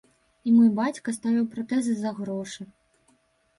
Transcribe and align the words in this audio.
І 0.47 0.53
мой 0.55 0.69
бацька 0.79 1.15
ставіў 1.19 1.45
пратэзы 1.53 1.93
за 2.01 2.15
грошы. 2.19 2.61